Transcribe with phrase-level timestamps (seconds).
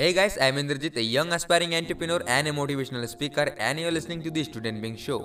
[0.00, 4.22] Hey guys, I'm Indrajit, a young aspiring entrepreneur and a motivational speaker, and you're listening
[4.22, 5.18] to the Student Being Show.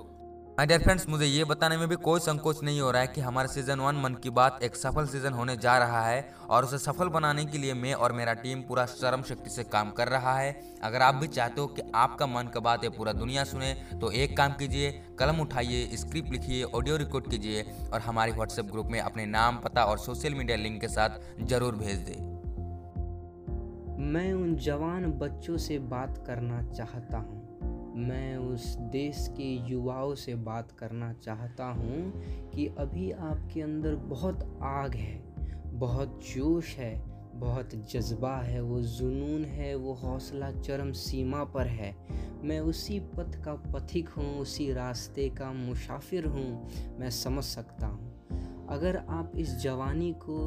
[0.58, 3.22] My dear friends मुझे ये बताने में भी कोई संकोच नहीं हो रहा है कि
[3.22, 6.20] हमारा सीज़न वन मन की बात एक सफल सीज़न होने जा रहा है
[6.50, 9.92] और उसे सफल बनाने के लिए मैं और मेरा टीम पूरा श्रम शक्ति से काम
[9.92, 10.52] कर रहा है
[10.84, 14.12] अगर आप भी चाहते हो कि आपका मन की बात है पूरा दुनिया सुने तो
[14.14, 19.00] एक काम कीजिए कलम उठाइए स्क्रिप्ट लिखिए ऑडियो रिकॉर्ड कीजिए और हमारे व्हाट्सएप ग्रुप में
[19.02, 22.35] अपने नाम पता और सोशल मीडिया लिंक के साथ ज़रूर भेज दें
[24.06, 27.60] मैं उन जवान बच्चों से बात करना चाहता हूँ।
[27.98, 34.60] मैं उस देश के युवाओं से बात करना चाहता हूँ कि अभी आपके अंदर बहुत
[34.62, 35.24] आग है,
[35.80, 37.04] बहुत जोश है,
[37.36, 41.96] बहुत जज्बा है, वो जुनून है, वो हौसला चरम सीमा पर है।
[42.44, 48.16] मैं उसी पथ का पथिक हूँ, उसी रास्ते का मुसाफिर हूँ, मैं समझ सकता हूँ।
[48.70, 50.38] अगर आप इस जवानी को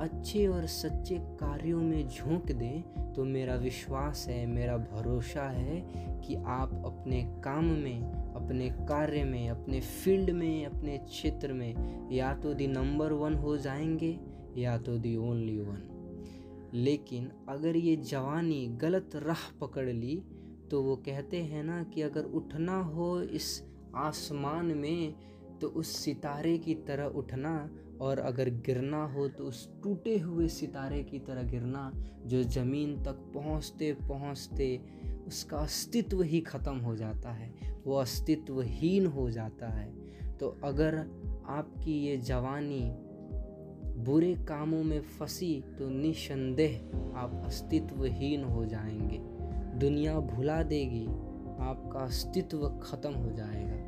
[0.00, 2.82] अच्छे और सच्चे कार्यों में झोंक दें
[3.12, 8.02] तो मेरा विश्वास है, मेरा भरोसा है कि आप अपने काम में,
[8.34, 13.56] अपने कार्य में, अपने फ़ील्ड में, अपने क्षेत्र में या तो दी नंबर वन हो
[13.56, 14.20] जाएँगे
[14.56, 15.88] या तो दी ओनली वन
[16.74, 20.22] लेकिन अगर ये जवानी गलत राह पकड़ ली
[20.70, 25.14] तो वो कहते हैं ना कि अगर उठना हो इस आसमान में
[25.62, 31.02] तो उस सितारे की तरह उठना और अगर गिरना हो तो उस टूटे हुए सितारे
[31.02, 31.90] की तरह गिरना,
[32.26, 34.80] जो ज़मीन तक पहुँचते पहुँचते
[35.26, 37.52] उसका अस्तित्व ही ख़त्म हो जाता है,
[37.86, 39.90] वो अस्तित्वहीन हो जाता है।
[40.38, 40.96] तो अगर
[41.48, 42.82] आपकी ये जवानी
[44.04, 46.76] बुरे कामों में फंसी तो निसंदेह
[47.16, 49.18] आप अस्तित्वहीन हो जाएँगे।
[49.78, 51.06] दुनिया भुला देगी,
[51.60, 53.80] आपका अस्तित्व ख़त्म हो जाएगा।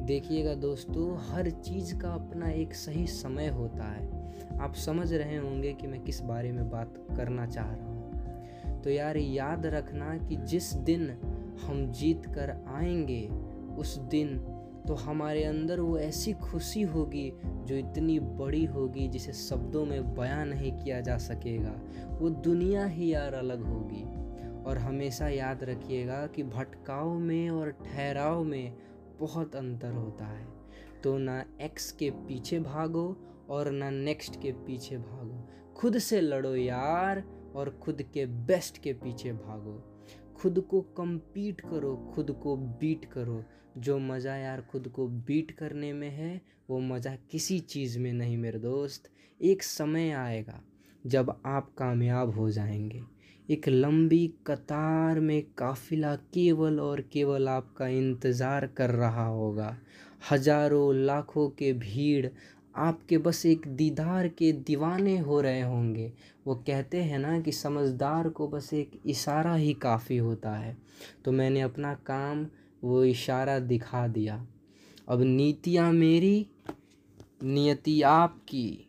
[0.00, 5.72] देखिएगा दोस्तों, हर चीज़ का अपना एक सही समय होता है। आप समझ रहे होंगे
[5.72, 8.00] कि मैं किस बारे में बात करना चाह रहा हूँ।
[8.82, 11.10] तो यार, याद रखना कि जिस दिन
[11.66, 13.28] हम जीत कर आएँगे,
[13.78, 14.38] उस दिन
[14.88, 20.46] तो हमारे अंदर वो ऐसी खुशी होगी जो इतनी बड़ी होगी जिसे शब्दों में बयां
[20.46, 21.80] नहीं किया जा सकेगा।
[22.20, 24.20] वो दुनिया ही यार अलग होगी।
[24.64, 28.72] और हमेशा याद रखिएगा कि भटकाव में और ठहराव में
[29.20, 30.48] बहुत अंतर होता है।
[31.04, 33.16] तो ना एक्स के पीछे भागो
[33.50, 37.22] और ना नेक्स्ट के पीछे भागो। खुद से लड़ो यार
[37.54, 40.04] और खुद के बेस्ट के पीछे भागो।
[40.36, 43.44] खुद को कम्पीट करो, खुद को बीट करो।
[43.78, 48.38] जो मज़ा यार खुद को बीट करने में है, वो मज़ा किसी चीज़ में नहीं
[48.38, 49.10] मेरे दोस्त।
[49.42, 50.62] एक समय आएगा
[51.06, 53.02] जब आप कामयाब हो जाएँगे।
[53.50, 59.76] एक लंबी कतार में काफिला केवल और केवल आपका इंतज़ार कर रहा होगा।
[60.30, 62.26] हज़ारों लाखों के भीड़
[62.74, 66.12] आपके बस एक दीदार के दीवाने हो रहे होंगे।
[66.46, 70.76] वो कहते हैं ना कि समझदार को बस एक इशारा ही काफ़ी होता है।
[71.24, 72.46] तो मैंने अपना काम,
[72.84, 74.46] वो इशारा दिखा दिया।
[75.08, 76.46] अब नीतियाँ मेरी,
[77.44, 78.86] नियति आपकी।